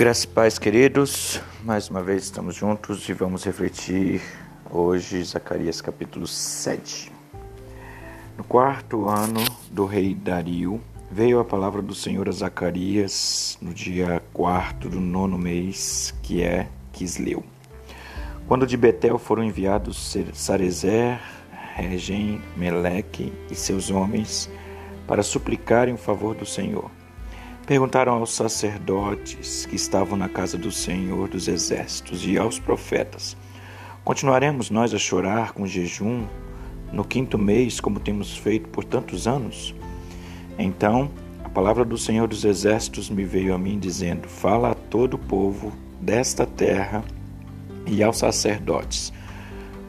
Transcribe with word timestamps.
Graças 0.00 0.24
e 0.24 0.28
paz, 0.28 0.58
queridos. 0.58 1.42
Mais 1.62 1.90
uma 1.90 2.02
vez 2.02 2.22
estamos 2.22 2.54
juntos 2.54 3.06
e 3.06 3.12
vamos 3.12 3.44
refletir 3.44 4.22
hoje 4.70 5.22
Zacarias 5.22 5.82
capítulo 5.82 6.26
7. 6.26 7.12
No 8.34 8.42
quarto 8.42 9.10
ano 9.10 9.44
do 9.70 9.84
rei 9.84 10.14
Dario, 10.14 10.80
veio 11.12 11.38
a 11.38 11.44
palavra 11.44 11.82
do 11.82 11.94
Senhor 11.94 12.30
a 12.30 12.32
Zacarias 12.32 13.58
no 13.60 13.74
dia 13.74 14.22
quarto 14.32 14.88
do 14.88 14.98
nono 14.98 15.36
mês, 15.36 16.14
que 16.22 16.42
é 16.42 16.66
Quisleu. 16.94 17.44
Quando 18.48 18.66
de 18.66 18.78
Betel 18.78 19.18
foram 19.18 19.44
enviados 19.44 20.16
Sarezer, 20.32 21.20
Regem, 21.74 22.40
Meleque 22.56 23.30
e 23.50 23.54
seus 23.54 23.90
homens 23.90 24.48
para 25.06 25.22
suplicarem 25.22 25.92
o 25.92 25.98
favor 25.98 26.34
do 26.34 26.46
Senhor. 26.46 26.90
Perguntaram 27.70 28.14
aos 28.14 28.34
sacerdotes 28.34 29.64
que 29.64 29.76
estavam 29.76 30.18
na 30.18 30.28
casa 30.28 30.58
do 30.58 30.72
Senhor 30.72 31.28
dos 31.28 31.46
Exércitos 31.46 32.26
e 32.26 32.36
aos 32.36 32.58
profetas: 32.58 33.36
Continuaremos 34.02 34.70
nós 34.70 34.92
a 34.92 34.98
chorar 34.98 35.52
com 35.52 35.64
jejum 35.64 36.26
no 36.92 37.04
quinto 37.04 37.38
mês, 37.38 37.78
como 37.78 38.00
temos 38.00 38.36
feito 38.36 38.68
por 38.70 38.82
tantos 38.82 39.28
anos? 39.28 39.72
Então 40.58 41.12
a 41.44 41.48
palavra 41.48 41.84
do 41.84 41.96
Senhor 41.96 42.26
dos 42.26 42.44
Exércitos 42.44 43.08
me 43.08 43.24
veio 43.24 43.54
a 43.54 43.58
mim, 43.58 43.78
dizendo: 43.78 44.26
Fala 44.26 44.72
a 44.72 44.74
todo 44.74 45.14
o 45.14 45.18
povo 45.18 45.72
desta 46.00 46.44
terra 46.44 47.04
e 47.86 48.02
aos 48.02 48.18
sacerdotes. 48.18 49.12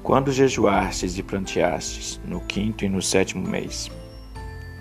Quando 0.03 0.31
jejuastes 0.31 1.17
e 1.17 1.23
planteastes, 1.23 2.21
no 2.27 2.41
quinto 2.41 2.85
e 2.85 2.89
no 2.89 3.01
sétimo 3.01 3.43
mês, 3.43 3.89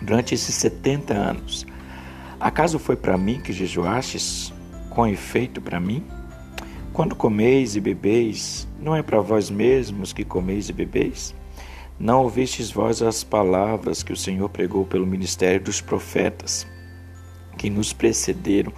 durante 0.03 0.35
esses 0.35 0.55
setenta 0.55 1.15
anos, 1.15 1.65
Acaso 2.41 2.79
foi 2.79 2.97
para 2.97 3.19
mim 3.19 3.39
que 3.39 3.53
jejuastes, 3.53 4.51
com 4.89 5.07
efeito 5.07 5.61
para 5.61 5.79
mim? 5.79 6.03
Quando 6.91 7.15
comeis 7.15 7.77
e 7.77 7.81
bebeis, 7.81 8.67
não 8.81 8.97
é 8.97 9.03
para 9.03 9.21
vós 9.21 9.51
mesmos 9.51 10.15
que 10.15 10.25
comeis 10.25 10.71
e 10.71 10.73
bebeis? 10.73 11.35
Não 11.99 12.23
ouvistes 12.23 12.71
vós 12.71 13.03
as 13.03 13.23
palavras 13.23 14.03
que 14.03 14.13
o 14.13 14.17
Senhor 14.17 14.49
pregou 14.49 14.87
pelo 14.87 15.07
ministério 15.07 15.61
dos 15.61 15.83
profetas 15.83 16.67
que 17.59 17.69
nos 17.69 17.93
precederam, 17.93 18.73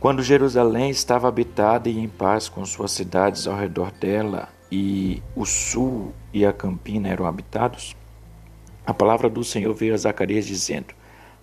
quando 0.00 0.22
Jerusalém 0.22 0.90
estava 0.90 1.28
habitada 1.28 1.88
e 1.90 1.98
em 1.98 2.08
paz 2.08 2.48
com 2.48 2.64
suas 2.64 2.92
cidades 2.92 3.46
ao 3.46 3.56
redor 3.58 3.90
dela, 3.90 4.48
e 4.72 5.22
o 5.36 5.44
sul 5.44 6.14
e 6.32 6.46
a 6.46 6.52
campina 6.52 7.08
eram 7.08 7.26
habitados? 7.26 7.94
A 8.86 8.94
palavra 8.94 9.28
do 9.28 9.44
Senhor 9.44 9.74
veio 9.74 9.94
a 9.94 9.98
Zacarias 9.98 10.46
dizendo: 10.46 10.94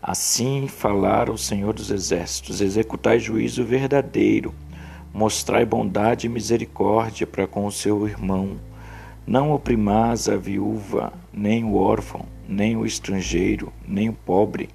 Assim 0.03 0.67
falara 0.67 1.31
o 1.31 1.37
Senhor 1.37 1.73
dos 1.73 1.91
Exércitos: 1.91 2.59
executai 2.59 3.19
juízo 3.19 3.63
verdadeiro, 3.63 4.51
mostrai 5.13 5.63
bondade 5.63 6.25
e 6.25 6.29
misericórdia 6.29 7.27
para 7.27 7.45
com 7.45 7.67
o 7.67 7.71
seu 7.71 8.07
irmão. 8.07 8.55
Não 9.27 9.51
oprimais 9.51 10.27
a 10.27 10.35
viúva, 10.35 11.13
nem 11.31 11.63
o 11.63 11.75
órfão, 11.75 12.25
nem 12.49 12.75
o 12.75 12.83
estrangeiro, 12.83 13.71
nem 13.87 14.09
o 14.09 14.13
pobre, 14.13 14.69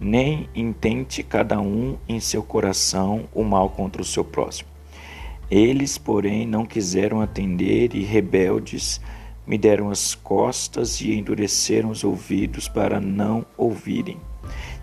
nem 0.00 0.48
intente 0.56 1.22
cada 1.22 1.60
um 1.60 1.96
em 2.08 2.18
seu 2.18 2.42
coração 2.42 3.28
o 3.32 3.44
mal 3.44 3.70
contra 3.70 4.02
o 4.02 4.04
seu 4.04 4.24
próximo. 4.24 4.68
Eles, 5.48 5.96
porém, 5.96 6.44
não 6.44 6.66
quiseram 6.66 7.20
atender 7.20 7.94
e 7.94 8.02
rebeldes 8.02 9.00
me 9.46 9.56
deram 9.56 9.90
as 9.90 10.16
costas 10.16 11.00
e 11.00 11.14
endureceram 11.14 11.90
os 11.90 12.02
ouvidos 12.02 12.66
para 12.66 13.00
não 13.00 13.46
ouvirem. 13.56 14.18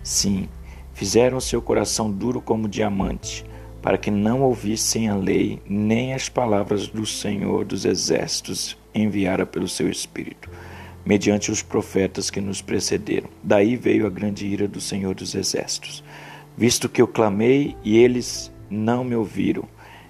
Sim, 0.02 0.48
fizeram 0.92 1.40
seu 1.40 1.60
coração 1.62 2.10
duro 2.10 2.40
como 2.40 2.68
diamante, 2.68 3.44
para 3.80 3.98
que 3.98 4.10
não 4.10 4.42
ouvissem 4.42 5.08
a 5.08 5.16
lei 5.16 5.60
nem 5.68 6.14
as 6.14 6.28
palavras 6.28 6.86
do 6.86 7.04
Senhor 7.04 7.64
dos 7.64 7.84
Exércitos 7.84 8.76
enviara 8.94 9.44
pelo 9.44 9.66
seu 9.66 9.90
Espírito, 9.90 10.48
mediante 11.04 11.50
os 11.50 11.62
profetas 11.62 12.30
que 12.30 12.40
nos 12.40 12.62
precederam. 12.62 13.28
Daí 13.42 13.74
veio 13.74 14.06
a 14.06 14.10
grande 14.10 14.46
ira 14.46 14.68
do 14.68 14.80
Senhor 14.80 15.14
dos 15.14 15.34
Exércitos. 15.34 16.04
Visto 16.56 16.88
que 16.88 17.02
eu 17.02 17.08
clamei 17.08 17.76
e 17.82 17.98
eles 17.98 18.52
não 18.70 19.02
me 19.02 19.16
ouviram, 19.16 19.64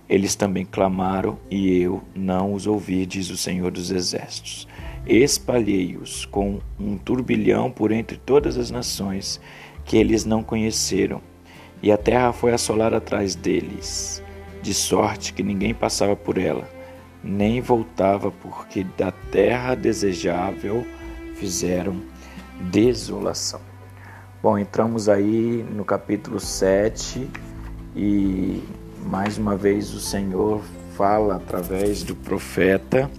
eles 0.08 0.34
também 0.34 0.64
clamaram 0.64 1.38
e 1.50 1.78
eu 1.78 2.02
não 2.14 2.52
os 2.52 2.66
ouvi, 2.66 3.06
diz 3.06 3.30
o 3.30 3.36
Senhor 3.36 3.70
dos 3.70 3.90
Exércitos. 3.90 4.68
Espalhei-os 5.06 6.24
com 6.26 6.60
um 6.78 6.96
turbilhão 6.96 7.70
por 7.70 7.90
entre 7.90 8.16
todas 8.16 8.56
as 8.56 8.70
nações 8.70 9.40
que 9.84 9.96
eles 9.96 10.24
não 10.24 10.42
conheceram, 10.42 11.20
e 11.82 11.90
a 11.90 11.96
terra 11.96 12.32
foi 12.32 12.52
assolada 12.52 12.98
atrás 12.98 13.34
deles, 13.34 14.22
de 14.62 14.72
sorte 14.72 15.32
que 15.32 15.42
ninguém 15.42 15.74
passava 15.74 16.14
por 16.14 16.38
ela, 16.38 16.68
nem 17.22 17.60
voltava, 17.60 18.30
porque 18.30 18.86
da 18.96 19.10
terra 19.10 19.74
desejável 19.74 20.86
fizeram 21.34 22.00
desolação. 22.70 23.60
Bom, 24.40 24.56
entramos 24.56 25.08
aí 25.08 25.64
no 25.74 25.84
capítulo 25.84 26.38
7 26.38 27.28
e 27.96 28.62
mais 29.04 29.36
uma 29.36 29.56
vez 29.56 29.92
o 29.92 30.00
Senhor 30.00 30.60
fala 30.96 31.36
através 31.36 32.02
do 32.02 32.14
profeta. 32.14 33.10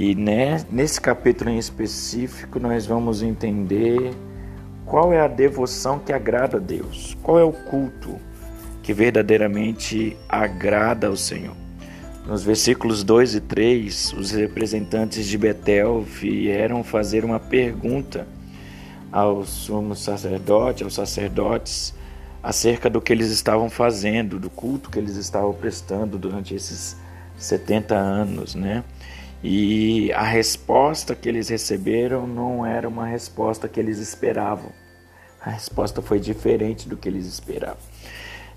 E 0.00 0.14
né, 0.14 0.64
nesse 0.70 1.00
capítulo 1.00 1.50
em 1.50 1.58
específico 1.58 2.60
nós 2.60 2.86
vamos 2.86 3.20
entender 3.20 4.14
qual 4.86 5.12
é 5.12 5.20
a 5.20 5.26
devoção 5.26 5.98
que 5.98 6.12
agrada 6.12 6.56
a 6.56 6.60
Deus? 6.60 7.16
Qual 7.20 7.36
é 7.36 7.42
o 7.42 7.50
culto 7.50 8.14
que 8.80 8.92
verdadeiramente 8.92 10.16
agrada 10.28 11.08
ao 11.08 11.16
Senhor? 11.16 11.56
Nos 12.24 12.44
versículos 12.44 13.02
2 13.02 13.34
e 13.34 13.40
3, 13.40 14.12
os 14.12 14.30
representantes 14.30 15.26
de 15.26 15.36
Betel 15.36 16.02
vieram 16.02 16.84
fazer 16.84 17.24
uma 17.24 17.40
pergunta 17.40 18.24
ao 19.10 19.44
sumo 19.44 19.96
sacerdote, 19.96 20.84
aos 20.84 20.94
sacerdotes, 20.94 21.92
acerca 22.40 22.88
do 22.88 23.00
que 23.00 23.12
eles 23.12 23.30
estavam 23.30 23.68
fazendo, 23.68 24.38
do 24.38 24.48
culto 24.48 24.90
que 24.90 24.98
eles 25.00 25.16
estavam 25.16 25.52
prestando 25.52 26.16
durante 26.16 26.54
esses 26.54 26.96
70 27.36 27.96
anos, 27.96 28.54
né? 28.54 28.84
E 29.42 30.12
a 30.12 30.22
resposta 30.22 31.14
que 31.14 31.28
eles 31.28 31.48
receberam 31.48 32.26
não 32.26 32.66
era 32.66 32.88
uma 32.88 33.06
resposta 33.06 33.68
que 33.68 33.78
eles 33.78 33.98
esperavam. 33.98 34.70
A 35.40 35.50
resposta 35.50 36.02
foi 36.02 36.18
diferente 36.18 36.88
do 36.88 36.96
que 36.96 37.08
eles 37.08 37.26
esperavam. 37.26 37.78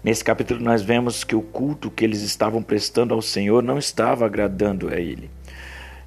Nesse 0.04 0.24
capítulo, 0.24 0.60
nós 0.60 0.82
vemos 0.82 1.24
que 1.24 1.36
o 1.36 1.44
culto 1.44 1.92
que 1.92 2.04
eles 2.04 2.24
estavam 2.24 2.64
prestando 2.64 3.14
ao 3.14 3.22
Senhor 3.22 3.62
não 3.62 3.78
estava 3.78 4.26
agradando 4.26 4.90
a 4.90 4.96
Ele. 4.96 5.30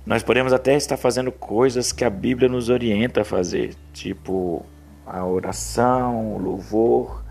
Nós 0.05 0.23
podemos 0.23 0.53
até 0.53 0.75
estar 0.75 0.97
fazendo 0.97 1.31
coisas 1.31 1.93
que 1.93 2.05
a 2.05 2.11
Bíblia 2.11 2.49
nos 2.49 2.69
orienta 2.69 3.21
a 3.21 3.25
fazer, 3.25 3.75
tipo 3.93 4.67
a 5.07 5.25
oração, 5.25 6.35
o 6.35 6.39
louvor. 6.39 7.23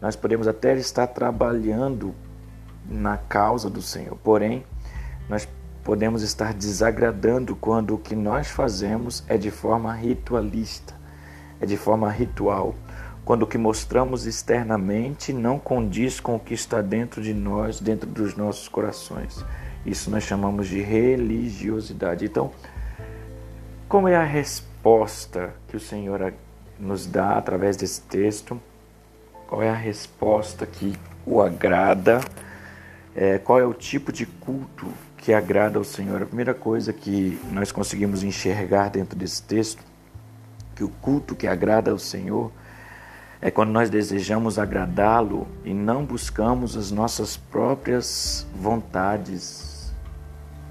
Nós 0.00 0.16
podemos 0.16 0.48
até 0.48 0.74
estar 0.74 1.06
trabalhando 1.06 2.14
na 2.88 3.18
causa 3.18 3.68
do 3.68 3.82
Senhor, 3.82 4.16
porém, 4.24 4.64
nós 5.28 5.46
podemos 5.86 6.22
estar 6.22 6.52
desagradando 6.52 7.54
quando 7.54 7.94
o 7.94 7.98
que 7.98 8.16
nós 8.16 8.48
fazemos 8.48 9.22
é 9.28 9.38
de 9.38 9.52
forma 9.52 9.94
ritualista, 9.94 10.92
é 11.60 11.64
de 11.64 11.76
forma 11.76 12.10
ritual, 12.10 12.74
quando 13.24 13.44
o 13.44 13.46
que 13.46 13.56
mostramos 13.56 14.26
externamente 14.26 15.32
não 15.32 15.60
condiz 15.60 16.18
com 16.18 16.34
o 16.34 16.40
que 16.40 16.54
está 16.54 16.82
dentro 16.82 17.22
de 17.22 17.32
nós, 17.32 17.78
dentro 17.78 18.10
dos 18.10 18.34
nossos 18.34 18.66
corações. 18.66 19.44
Isso 19.86 20.10
nós 20.10 20.24
chamamos 20.24 20.66
de 20.66 20.80
religiosidade. 20.80 22.24
Então, 22.24 22.50
como 23.88 24.08
é 24.08 24.16
a 24.16 24.24
resposta 24.24 25.54
que 25.68 25.76
o 25.76 25.80
Senhor 25.80 26.34
nos 26.80 27.06
dá 27.06 27.38
através 27.38 27.76
desse 27.76 28.00
texto? 28.00 28.60
Qual 29.46 29.62
é 29.62 29.70
a 29.70 29.74
resposta 29.74 30.66
que 30.66 30.96
o 31.24 31.40
agrada? 31.40 32.20
É, 33.14 33.38
qual 33.38 33.60
é 33.60 33.64
o 33.64 33.72
tipo 33.72 34.10
de 34.10 34.26
culto 34.26 34.92
que 35.26 35.34
agrada 35.34 35.76
ao 35.76 35.82
Senhor. 35.82 36.22
A 36.22 36.24
primeira 36.26 36.54
coisa 36.54 36.92
que 36.92 37.36
nós 37.50 37.72
conseguimos 37.72 38.22
enxergar 38.22 38.90
dentro 38.90 39.18
desse 39.18 39.42
texto, 39.42 39.82
que 40.76 40.84
o 40.84 40.88
culto 40.88 41.34
que 41.34 41.48
agrada 41.48 41.90
ao 41.90 41.98
Senhor 41.98 42.52
é 43.40 43.50
quando 43.50 43.70
nós 43.70 43.90
desejamos 43.90 44.56
agradá-lo 44.56 45.48
e 45.64 45.74
não 45.74 46.04
buscamos 46.04 46.76
as 46.76 46.92
nossas 46.92 47.36
próprias 47.36 48.46
vontades, 48.54 49.92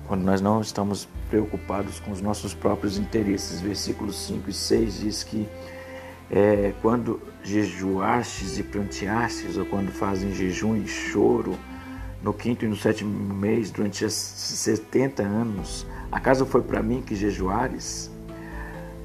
quando 0.07 0.23
nós 0.23 0.39
não 0.39 0.61
estamos 0.61 1.05
preocupados 1.29 1.99
com 1.99 2.11
os 2.11 2.21
nossos 2.21 2.53
próprios 2.53 2.97
interesses. 2.97 3.59
Versículos 3.59 4.15
5 4.25 4.49
e 4.49 4.53
6 4.53 4.99
diz 4.99 5.21
que 5.21 5.49
é, 6.31 6.73
quando 6.81 7.21
jejuastes 7.43 8.57
e 8.57 8.63
planteastes, 8.63 9.57
ou 9.57 9.65
quando 9.65 9.91
fazem 9.91 10.33
jejum 10.33 10.77
e 10.77 10.87
choro, 10.87 11.57
no 12.25 12.33
quinto 12.33 12.65
e 12.65 12.67
no 12.67 12.75
sétimo 12.75 13.35
mês, 13.35 13.69
durante 13.69 14.03
esses 14.03 14.59
70 14.59 15.21
anos, 15.21 15.85
acaso 16.11 16.43
foi 16.43 16.63
para 16.63 16.81
mim 16.81 17.03
que 17.05 17.15
jejuares? 17.15 18.09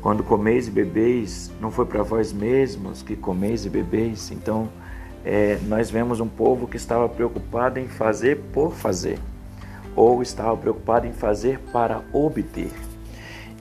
Quando 0.00 0.24
comeis 0.24 0.68
e 0.68 0.70
bebeis, 0.70 1.50
não 1.60 1.70
foi 1.70 1.84
para 1.84 2.02
vós 2.02 2.32
mesmos 2.32 3.02
que 3.02 3.14
comeis 3.14 3.66
e 3.66 3.68
bebeis? 3.68 4.30
Então, 4.30 4.70
é, 5.22 5.58
nós 5.68 5.90
vemos 5.90 6.18
um 6.18 6.28
povo 6.28 6.66
que 6.66 6.78
estava 6.78 7.06
preocupado 7.10 7.78
em 7.78 7.86
fazer 7.86 8.38
por 8.54 8.72
fazer, 8.72 9.18
ou 9.94 10.22
estava 10.22 10.56
preocupado 10.56 11.06
em 11.06 11.12
fazer 11.12 11.58
para 11.70 12.02
obter. 12.14 12.72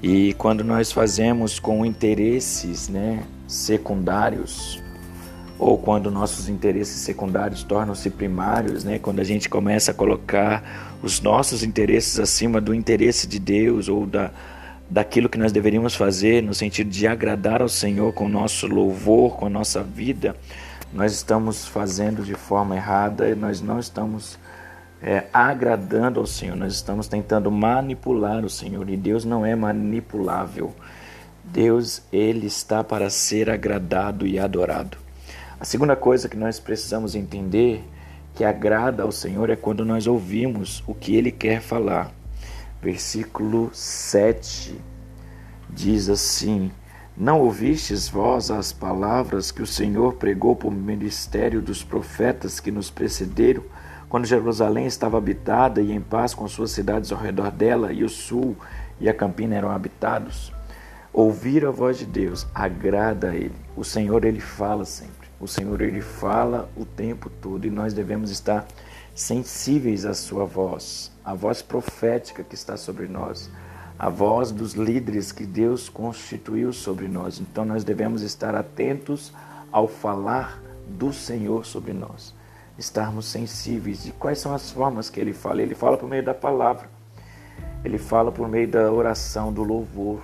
E 0.02 0.34
quando 0.36 0.64
nós 0.64 0.90
fazemos 0.90 1.60
com 1.60 1.86
interesses 1.86 2.88
né, 2.88 3.26
secundários, 3.46 4.82
ou 5.60 5.78
quando 5.78 6.10
nossos 6.10 6.48
interesses 6.48 7.02
secundários 7.02 7.64
tornam-se 7.64 8.10
primários, 8.10 8.86
né, 8.86 8.98
quando 8.98 9.20
a 9.20 9.26
gente 9.26 9.50
começa 9.50 9.92
a 9.92 9.94
colocar 9.94 10.98
os 11.04 11.20
nossos 11.20 11.64
interesses 11.64 12.18
acima 12.18 12.62
do 12.62 12.74
interesse 12.74 13.28
de 13.28 13.38
Deus 13.38 13.90
ou 13.90 14.06
da, 14.06 14.32
daquilo 14.90 15.28
que 15.28 15.38
nós 15.38 15.52
deveríamos 15.52 15.96
fazer 15.96 16.42
no 16.42 16.54
sentido 16.54 16.90
de 16.90 17.06
agradar 17.06 17.62
ao 17.62 17.68
Senhor 17.68 18.14
com 18.14 18.26
o 18.26 18.30
nosso 18.30 18.68
louvor, 18.68 19.36
com 19.36 19.48
a 19.48 19.50
nossa 19.50 19.84
vida, 19.84 20.34
nós 20.94 21.12
estamos 21.12 21.68
fazendo 21.68 22.24
de 22.24 22.36
forma 22.36 22.78
errada 22.78 23.30
e 23.30 23.36
nós 23.36 23.62
não 23.62 23.80
estamos 23.80 24.40
é, 25.04 25.26
agradando 25.34 26.22
ao 26.22 26.26
Senhor, 26.26 26.56
nós 26.56 26.74
estamos 26.74 27.10
tentando 27.10 27.52
manipular 27.52 28.46
o 28.46 28.50
Senhor 28.50 28.90
e 28.90 28.96
Deus 28.96 29.26
não 29.26 29.46
é 29.46 29.56
manipulável. 29.56 30.74
Deus, 31.44 32.02
ele 32.14 32.48
está 32.48 32.84
para 32.84 33.10
ser 33.10 33.50
agradado 33.50 34.26
e 34.26 34.40
adorado. 34.40 35.09
A 35.60 35.66
segunda 35.66 35.96
coisa 35.96 36.30
que 36.30 36.38
nós 36.38 36.60
precisamos 36.60 37.16
entender 37.16 37.84
que 38.34 38.46
agrada 38.46 39.04
ao 39.04 39.12
Senhor 39.12 39.50
é 39.50 39.56
quando 39.56 39.84
nós 39.84 40.08
ouvimos 40.08 40.82
o 40.88 40.96
que 40.96 41.16
ele 41.16 41.32
quer 41.32 41.62
falar. 41.62 42.12
Versículo 42.82 43.70
7 43.74 44.80
diz 45.70 46.08
assim: 46.08 46.72
Não 47.18 47.42
ouvistes 47.42 48.08
vós 48.08 48.50
as 48.50 48.72
palavras 48.72 49.52
que 49.52 49.62
o 49.62 49.68
Senhor 49.68 50.14
pregou 50.14 50.56
por 50.56 50.72
ministério 50.72 51.62
dos 51.62 51.84
profetas 51.84 52.60
que 52.60 52.72
nos 52.72 52.90
precederam? 52.90 53.64
quando 54.10 54.26
Jerusalém 54.26 54.88
estava 54.88 55.20
habitada 55.20 55.82
e 55.82 55.92
em 55.92 56.02
paz 56.02 56.34
com 56.34 56.48
suas 56.48 56.72
cidades 56.72 57.12
ao 57.12 57.20
redor 57.20 57.52
dela, 57.52 57.94
e 57.94 58.04
o 58.04 58.10
sul 58.10 58.58
e 59.00 59.08
a 59.08 59.14
campina 59.14 59.56
eram 59.56 59.70
habitados, 59.70 60.52
ouvir 61.14 61.64
a 61.64 61.70
voz 61.70 62.00
de 62.00 62.06
Deus 62.06 62.48
agrada 62.54 63.30
a 63.30 63.36
Ele. 63.36 63.56
O 63.78 63.84
Senhor, 63.84 64.26
Ele 64.26 64.40
fala 64.40 64.84
sempre. 64.84 65.19
O 65.40 65.48
Senhor, 65.48 65.82
Ele 65.82 66.02
fala 66.02 66.70
o 66.76 66.86
tempo 66.86 67.30
todo 67.30 67.66
e 67.66 67.70
nós 67.70 67.94
devemos 67.94 68.30
estar 68.30 68.68
sensíveis 69.16 70.06
à 70.06 70.14
Sua 70.14 70.46
voz, 70.46 71.12
a 71.24 71.34
voz 71.34 71.62
profética 71.62 72.44
que 72.44 72.56
está 72.56 72.76
sobre 72.76 73.08
nós, 73.08 73.50
a 73.98 74.10
voz 74.10 74.52
dos 74.52 74.74
líderes 74.74 75.32
que 75.32 75.46
Deus 75.46 75.90
constituiu 75.90 76.74
sobre 76.74 77.08
nós. 77.08 77.40
Então 77.40 77.64
nós 77.66 77.84
devemos 77.84 78.22
estar 78.22 78.56
atentos 78.56 79.34
ao 79.72 79.88
falar 79.88 80.62
do 80.88 81.14
Senhor 81.14 81.66
sobre 81.66 81.94
nós 81.94 82.34
estarmos 82.80 83.26
sensíveis. 83.26 84.06
E 84.06 84.12
quais 84.12 84.40
são 84.40 84.54
as 84.54 84.72
formas 84.72 85.10
que 85.10 85.20
ele 85.20 85.34
fala? 85.34 85.62
Ele 85.62 85.76
fala 85.76 85.98
por 85.98 86.08
meio 86.08 86.24
da 86.24 86.34
palavra, 86.34 86.90
ele 87.84 87.98
fala 87.98 88.32
por 88.32 88.48
meio 88.48 88.68
da 88.68 88.92
oração, 88.92 89.52
do 89.52 89.64
louvor, 89.64 90.22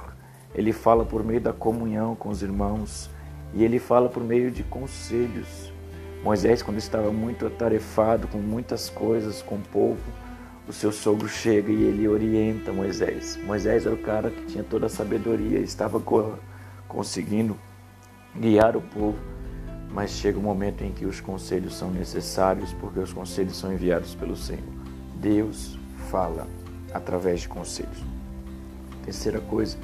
ele 0.55 0.71
fala 0.71 1.05
por 1.05 1.23
meio 1.23 1.41
da 1.41 1.51
comunhão 1.51 2.15
com 2.15 2.29
os 2.29 2.41
irmãos 2.41 3.09
e 3.55 3.63
ele 3.63 3.79
fala 3.79 4.09
por 4.09 4.23
meio 4.23 4.51
de 4.51 4.63
conselhos. 4.63 5.73
Moisés, 6.23 6.61
quando 6.61 6.77
estava 6.77 7.11
muito 7.11 7.47
atarefado 7.47 8.27
com 8.27 8.37
muitas 8.37 8.89
coisas 8.89 9.41
com 9.41 9.55
o 9.55 9.61
povo, 9.61 10.01
o 10.67 10.73
seu 10.73 10.91
sogro 10.91 11.27
chega 11.27 11.71
e 11.71 11.83
ele 11.83 12.07
orienta 12.07 12.73
Moisés. 12.73 13.39
Moisés 13.43 13.85
era 13.85 13.95
o 13.95 13.99
cara 13.99 14.29
que 14.29 14.45
tinha 14.45 14.63
toda 14.63 14.87
a 14.87 14.89
sabedoria, 14.89 15.59
estava 15.59 16.01
conseguindo 16.87 17.57
guiar 18.35 18.75
o 18.75 18.81
povo 18.81 19.35
mas 19.95 20.11
chega 20.11 20.37
um 20.37 20.41
momento 20.41 20.83
em 20.83 20.91
que 20.91 21.05
os 21.05 21.21
conselhos 21.21 21.73
são 21.73 21.89
necessários, 21.89 22.73
porque 22.73 22.99
os 22.99 23.13
conselhos 23.13 23.55
são 23.55 23.71
enviados 23.71 24.13
pelo 24.13 24.35
Senhor. 24.35 24.61
Deus 25.15 25.79
fala 26.11 26.45
através 26.93 27.39
de 27.39 27.47
conselhos. 27.47 28.03
Terceira 29.05 29.39
coisa, 29.39 29.77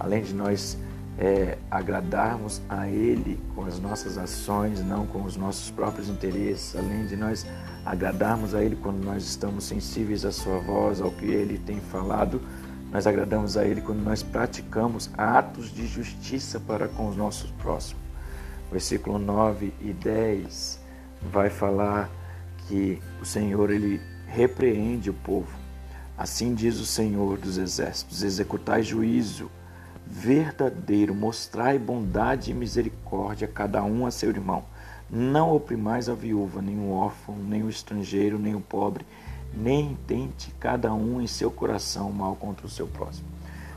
além 0.00 0.22
de 0.22 0.34
nós 0.34 0.78
é, 1.18 1.58
agradarmos 1.70 2.62
a 2.68 2.88
Ele 2.88 3.40
com 3.54 3.64
as 3.64 3.78
nossas 3.78 4.16
ações, 4.16 4.82
não 4.82 5.06
com 5.06 5.22
os 5.24 5.36
nossos 5.36 5.70
próprios 5.70 6.08
interesses, 6.08 6.76
além 6.76 7.06
de 7.06 7.16
nós 7.16 7.46
agradarmos 7.84 8.54
a 8.54 8.62
Ele 8.62 8.76
quando 8.76 9.04
nós 9.04 9.24
estamos 9.24 9.64
sensíveis 9.64 10.24
à 10.24 10.30
Sua 10.30 10.58
voz, 10.58 11.00
ao 11.00 11.10
que 11.10 11.26
Ele 11.26 11.58
tem 11.58 11.80
falado, 11.80 12.40
nós 12.92 13.06
agradamos 13.06 13.56
a 13.56 13.64
Ele 13.64 13.80
quando 13.80 14.02
nós 14.02 14.22
praticamos 14.22 15.10
atos 15.16 15.70
de 15.72 15.86
justiça 15.86 16.60
para 16.60 16.88
com 16.88 17.08
os 17.08 17.16
nossos 17.16 17.50
próximos 17.50 18.08
versículo 18.70 19.18
9 19.18 19.72
e 19.80 19.92
10 19.92 20.80
vai 21.32 21.50
falar 21.50 22.10
que 22.66 23.00
o 23.20 23.24
Senhor 23.24 23.70
ele 23.70 24.00
repreende 24.26 25.10
o 25.10 25.14
povo. 25.14 25.56
Assim 26.16 26.54
diz 26.54 26.78
o 26.78 26.86
Senhor 26.86 27.38
dos 27.38 27.58
exércitos: 27.58 28.22
executai 28.22 28.82
juízo 28.82 29.50
verdadeiro, 30.10 31.14
mostrai 31.14 31.78
bondade 31.78 32.50
e 32.50 32.54
misericórdia 32.54 33.46
a 33.46 33.50
cada 33.50 33.84
um 33.84 34.06
a 34.06 34.10
seu 34.10 34.30
irmão. 34.30 34.64
Não 35.10 35.54
oprimais 35.54 36.08
a 36.08 36.14
viúva, 36.14 36.62
nem 36.62 36.78
o 36.78 36.90
órfão, 36.90 37.36
nem 37.36 37.62
o 37.62 37.68
estrangeiro, 37.68 38.38
nem 38.38 38.54
o 38.54 38.60
pobre, 38.60 39.06
nem 39.54 39.96
tente 40.06 40.50
cada 40.58 40.92
um 40.94 41.20
em 41.20 41.26
seu 41.26 41.50
coração 41.50 42.10
mal 42.10 42.36
contra 42.36 42.66
o 42.66 42.70
seu 42.70 42.86
próximo. 42.86 43.28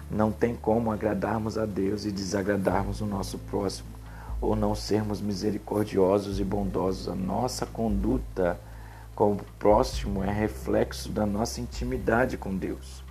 Não 0.09 0.31
tem 0.31 0.55
como 0.55 0.91
agradarmos 0.91 1.57
a 1.57 1.65
Deus 1.65 2.05
e 2.05 2.11
desagradarmos 2.11 3.01
o 3.01 3.05
nosso 3.05 3.37
próximo 3.37 3.89
ou 4.41 4.55
não 4.55 4.73
sermos 4.73 5.21
misericordiosos 5.21 6.39
e 6.39 6.43
bondosos. 6.43 7.07
A 7.07 7.15
nossa 7.15 7.65
conduta 7.65 8.59
com 9.15 9.33
o 9.33 9.39
próximo 9.59 10.23
é 10.23 10.31
reflexo 10.31 11.09
da 11.09 11.25
nossa 11.25 11.61
intimidade 11.61 12.37
com 12.37 12.55
Deus. 12.55 13.03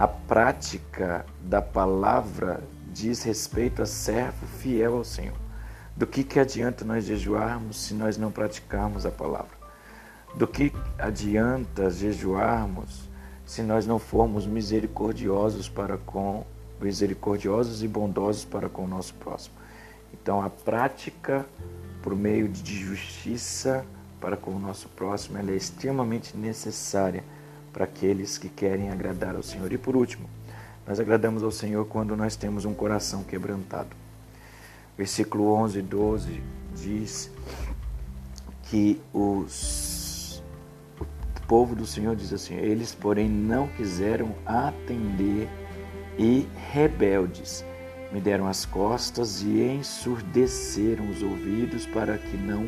A 0.00 0.08
prática 0.08 1.26
da 1.42 1.60
palavra 1.60 2.62
diz 2.90 3.22
respeito 3.22 3.82
a 3.82 3.86
servo 3.86 4.46
fiel 4.46 4.96
ao 4.96 5.04
Senhor. 5.04 5.36
Do 5.94 6.06
que, 6.06 6.24
que 6.24 6.40
adianta 6.40 6.86
nós 6.86 7.04
jejuarmos 7.04 7.78
se 7.78 7.92
nós 7.92 8.16
não 8.16 8.32
praticarmos 8.32 9.04
a 9.04 9.10
palavra? 9.10 9.50
Do 10.34 10.46
que 10.46 10.72
adianta 10.98 11.90
jejuarmos 11.90 13.10
se 13.44 13.60
nós 13.60 13.86
não 13.86 13.98
formos 13.98 14.46
misericordiosos 14.46 15.68
para 15.68 15.98
com 15.98 16.46
misericordiosos 16.80 17.82
e 17.82 17.86
bondosos 17.86 18.46
para 18.46 18.70
com 18.70 18.86
o 18.86 18.88
nosso 18.88 19.12
próximo? 19.12 19.54
Então, 20.14 20.40
a 20.40 20.48
prática 20.48 21.44
por 22.02 22.16
meio 22.16 22.48
de 22.48 22.74
justiça 22.74 23.84
para 24.18 24.34
com 24.34 24.52
o 24.52 24.58
nosso 24.58 24.88
próximo 24.88 25.36
é 25.36 25.54
extremamente 25.54 26.38
necessária 26.38 27.22
para 27.72 27.84
aqueles 27.84 28.38
que 28.38 28.48
querem 28.48 28.90
agradar 28.90 29.36
ao 29.36 29.42
Senhor. 29.42 29.72
E 29.72 29.78
por 29.78 29.96
último, 29.96 30.28
nós 30.86 30.98
agradamos 30.98 31.42
ao 31.42 31.50
Senhor 31.50 31.84
quando 31.86 32.16
nós 32.16 32.36
temos 32.36 32.64
um 32.64 32.74
coração 32.74 33.22
quebrantado. 33.22 33.96
Versículo 34.96 35.52
11 35.52 35.78
e 35.78 35.82
12 35.82 36.42
diz 36.74 37.30
que 38.64 39.00
os, 39.12 40.42
o 41.00 41.46
povo 41.46 41.74
do 41.74 41.86
Senhor 41.86 42.14
diz 42.16 42.32
assim: 42.32 42.54
Eles, 42.54 42.94
porém, 42.94 43.28
não 43.28 43.66
quiseram 43.68 44.34
atender 44.46 45.48
e 46.18 46.46
rebeldes 46.72 47.64
me 48.12 48.20
deram 48.20 48.46
as 48.46 48.64
costas 48.64 49.42
e 49.42 49.60
ensurdeceram 49.62 51.08
os 51.08 51.22
ouvidos 51.22 51.86
para 51.86 52.18
que 52.18 52.36
não 52.36 52.66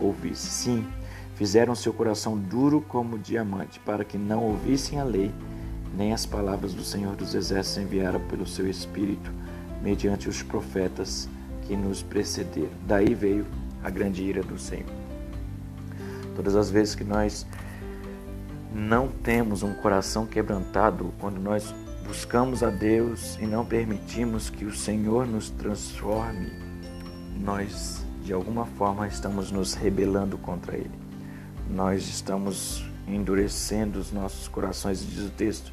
ouvisse. 0.00 0.46
Sim, 0.46 0.86
fizeram 1.34 1.74
seu 1.74 1.92
coração 1.92 2.38
duro 2.38 2.80
como 2.80 3.18
diamante, 3.18 3.80
para 3.80 4.04
que 4.04 4.16
não 4.16 4.42
ouvissem 4.42 5.00
a 5.00 5.04
lei, 5.04 5.32
nem 5.96 6.12
as 6.12 6.26
palavras 6.26 6.74
do 6.74 6.82
Senhor 6.82 7.16
dos 7.16 7.34
Exércitos 7.34 7.82
enviaram 7.82 8.20
pelo 8.20 8.46
seu 8.46 8.68
Espírito, 8.68 9.30
mediante 9.82 10.28
os 10.28 10.42
profetas 10.42 11.28
que 11.62 11.76
nos 11.76 12.02
precederam. 12.02 12.70
Daí 12.86 13.14
veio 13.14 13.46
a 13.82 13.90
grande 13.90 14.22
ira 14.22 14.42
do 14.42 14.58
Senhor. 14.58 14.88
Todas 16.34 16.56
as 16.56 16.70
vezes 16.70 16.94
que 16.94 17.04
nós 17.04 17.46
não 18.74 19.08
temos 19.08 19.62
um 19.62 19.72
coração 19.74 20.26
quebrantado, 20.26 21.12
quando 21.20 21.40
nós 21.40 21.72
buscamos 22.06 22.62
a 22.62 22.70
Deus 22.70 23.38
e 23.40 23.46
não 23.46 23.64
permitimos 23.64 24.50
que 24.50 24.64
o 24.64 24.74
Senhor 24.74 25.26
nos 25.26 25.50
transforme, 25.50 26.50
nós 27.40 28.04
de 28.22 28.32
alguma 28.32 28.64
forma 28.64 29.06
estamos 29.06 29.52
nos 29.52 29.74
rebelando 29.74 30.36
contra 30.38 30.76
Ele. 30.76 30.90
Nós 31.68 32.08
estamos 32.08 32.84
endurecendo 33.06 33.98
os 33.98 34.12
nossos 34.12 34.48
corações, 34.48 35.04
diz 35.06 35.26
o 35.26 35.30
texto, 35.30 35.72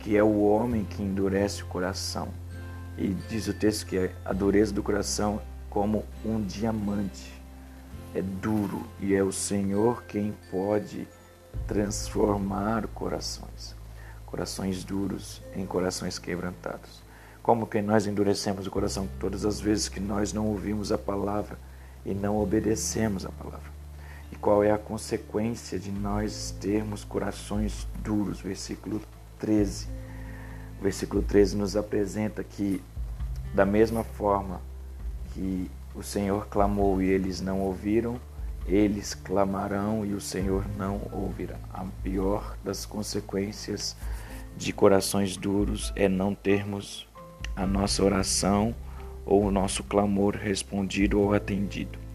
que 0.00 0.16
é 0.16 0.22
o 0.22 0.42
homem 0.42 0.84
que 0.84 1.02
endurece 1.02 1.62
o 1.62 1.66
coração. 1.66 2.28
E 2.96 3.08
diz 3.28 3.46
o 3.48 3.54
texto 3.54 3.86
que 3.86 4.10
a 4.24 4.32
dureza 4.32 4.72
do 4.72 4.82
coração 4.82 5.40
como 5.68 6.04
um 6.24 6.42
diamante. 6.42 7.32
É 8.14 8.22
duro 8.22 8.86
e 8.98 9.14
é 9.14 9.22
o 9.22 9.32
Senhor 9.32 10.04
quem 10.04 10.34
pode 10.50 11.06
transformar 11.66 12.86
corações 12.88 13.76
corações 14.26 14.84
duros 14.84 15.40
em 15.54 15.64
corações 15.64 16.18
quebrantados. 16.18 17.00
Como 17.42 17.66
que 17.66 17.80
nós 17.80 18.06
endurecemos 18.06 18.66
o 18.66 18.70
coração 18.70 19.08
todas 19.20 19.46
as 19.46 19.60
vezes 19.60 19.88
que 19.88 20.00
nós 20.00 20.32
não 20.32 20.48
ouvimos 20.48 20.90
a 20.90 20.98
palavra 20.98 21.56
e 22.04 22.12
não 22.12 22.36
obedecemos 22.36 23.24
a 23.24 23.30
palavra. 23.30 23.75
E 24.32 24.36
qual 24.36 24.62
é 24.62 24.70
a 24.70 24.78
consequência 24.78 25.78
de 25.78 25.90
nós 25.90 26.54
termos 26.60 27.04
corações 27.04 27.86
duros. 28.02 28.40
Versículo 28.40 29.00
13. 29.38 29.88
O 30.78 30.82
versículo 30.82 31.22
13 31.22 31.56
nos 31.56 31.76
apresenta 31.76 32.44
que, 32.44 32.82
da 33.54 33.64
mesma 33.64 34.04
forma 34.04 34.60
que 35.32 35.70
o 35.94 36.02
Senhor 36.02 36.46
clamou 36.48 37.00
e 37.00 37.06
eles 37.06 37.40
não 37.40 37.60
ouviram, 37.60 38.20
eles 38.66 39.14
clamarão 39.14 40.04
e 40.04 40.12
o 40.12 40.20
Senhor 40.20 40.64
não 40.76 41.00
ouvirá. 41.12 41.56
A 41.72 41.84
pior 42.02 42.56
das 42.64 42.84
consequências 42.84 43.96
de 44.56 44.72
corações 44.72 45.36
duros 45.36 45.92
é 45.94 46.08
não 46.08 46.34
termos 46.34 47.06
a 47.54 47.66
nossa 47.66 48.02
oração 48.02 48.74
ou 49.24 49.44
o 49.44 49.50
nosso 49.50 49.82
clamor 49.84 50.36
respondido 50.36 51.20
ou 51.20 51.32
atendido. 51.32 52.05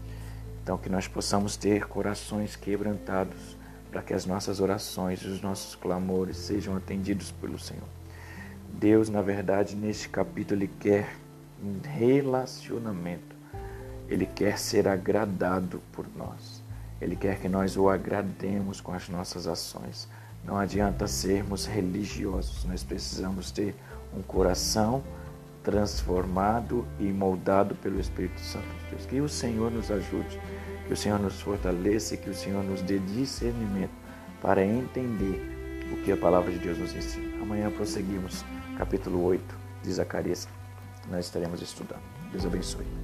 Então, 0.62 0.78
que 0.78 0.88
nós 0.88 1.08
possamos 1.08 1.56
ter 1.56 1.86
corações 1.86 2.54
quebrantados 2.54 3.56
para 3.90 4.00
que 4.00 4.14
as 4.14 4.24
nossas 4.24 4.60
orações 4.60 5.20
e 5.22 5.26
os 5.26 5.42
nossos 5.42 5.74
clamores 5.74 6.36
sejam 6.36 6.76
atendidos 6.76 7.32
pelo 7.32 7.58
Senhor. 7.58 7.88
Deus, 8.72 9.08
na 9.08 9.20
verdade, 9.20 9.74
neste 9.76 10.08
capítulo, 10.08 10.60
Ele 10.60 10.70
quer 10.80 11.14
um 11.62 11.80
relacionamento. 11.86 13.36
Ele 14.08 14.24
quer 14.24 14.58
ser 14.58 14.88
agradado 14.88 15.82
por 15.92 16.06
nós. 16.16 16.62
Ele 17.00 17.16
quer 17.16 17.40
que 17.40 17.48
nós 17.48 17.76
o 17.76 17.88
agrademos 17.88 18.80
com 18.80 18.92
as 18.92 19.08
nossas 19.08 19.46
ações. 19.46 20.08
Não 20.44 20.56
adianta 20.56 21.06
sermos 21.06 21.66
religiosos, 21.66 22.64
nós 22.64 22.82
precisamos 22.82 23.50
ter 23.50 23.74
um 24.16 24.22
coração 24.22 25.02
transformado 25.62 26.86
e 26.98 27.04
moldado 27.04 27.74
pelo 27.76 28.00
Espírito 28.00 28.40
Santo 28.40 28.66
de 28.66 28.90
Deus. 28.90 29.06
Que 29.06 29.20
o 29.20 29.28
Senhor 29.28 29.70
nos 29.70 29.90
ajude, 29.90 30.40
que 30.86 30.92
o 30.92 30.96
Senhor 30.96 31.18
nos 31.18 31.40
fortaleça 31.40 32.16
que 32.16 32.30
o 32.30 32.34
Senhor 32.34 32.62
nos 32.64 32.82
dê 32.82 32.98
discernimento 32.98 33.92
para 34.40 34.64
entender 34.64 35.40
o 35.92 35.96
que 36.02 36.12
a 36.12 36.16
palavra 36.16 36.50
de 36.50 36.58
Deus 36.58 36.78
nos 36.78 36.94
ensina. 36.94 37.42
Amanhã 37.42 37.70
prosseguimos 37.70 38.44
capítulo 38.76 39.22
8 39.24 39.42
de 39.82 39.92
Zacarias. 39.92 40.48
Nós 41.10 41.26
estaremos 41.26 41.60
estudando. 41.60 42.02
Deus 42.32 42.44
abençoe. 42.44 43.01